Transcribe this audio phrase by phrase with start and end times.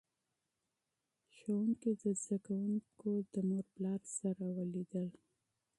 [1.35, 4.45] ښوونکي د زده کوونکو د والدینو سره
[4.91, 5.07] ګوري.